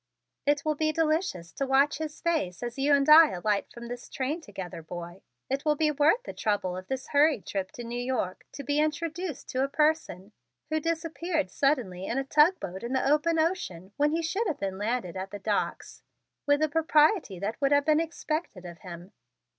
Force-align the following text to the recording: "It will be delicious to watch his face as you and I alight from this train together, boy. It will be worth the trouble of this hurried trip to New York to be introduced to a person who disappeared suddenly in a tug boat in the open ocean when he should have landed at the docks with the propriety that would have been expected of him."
"It 0.47 0.65
will 0.65 0.73
be 0.73 0.91
delicious 0.91 1.51
to 1.51 1.67
watch 1.67 1.99
his 1.99 2.21
face 2.21 2.63
as 2.63 2.79
you 2.79 2.91
and 2.95 3.07
I 3.07 3.29
alight 3.29 3.71
from 3.71 3.87
this 3.87 4.09
train 4.09 4.41
together, 4.41 4.81
boy. 4.81 5.21
It 5.47 5.63
will 5.63 5.75
be 5.75 5.91
worth 5.91 6.23
the 6.23 6.33
trouble 6.33 6.75
of 6.75 6.87
this 6.87 7.09
hurried 7.09 7.45
trip 7.45 7.71
to 7.73 7.83
New 7.83 8.01
York 8.01 8.43
to 8.53 8.63
be 8.63 8.79
introduced 8.79 9.47
to 9.49 9.63
a 9.63 9.69
person 9.69 10.31
who 10.71 10.79
disappeared 10.79 11.51
suddenly 11.51 12.07
in 12.07 12.17
a 12.17 12.23
tug 12.23 12.59
boat 12.59 12.81
in 12.81 12.93
the 12.93 13.07
open 13.07 13.37
ocean 13.37 13.93
when 13.95 14.11
he 14.11 14.23
should 14.23 14.47
have 14.47 14.59
landed 14.73 15.15
at 15.15 15.29
the 15.29 15.37
docks 15.37 16.01
with 16.47 16.61
the 16.61 16.67
propriety 16.67 17.37
that 17.37 17.61
would 17.61 17.71
have 17.71 17.85
been 17.85 17.99
expected 17.99 18.65
of 18.65 18.79
him." 18.79 19.13